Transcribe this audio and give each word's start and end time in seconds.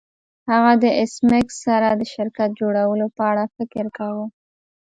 هغه 0.51 0.71
د 0.83 0.85
ایس 0.99 1.13
میکس 1.29 1.55
سره 1.67 1.87
د 1.93 2.01
شرکت 2.13 2.49
جوړولو 2.59 3.05
په 3.15 3.23
اړه 3.31 3.43
فکر 3.55 3.85
کاوه 3.97 4.25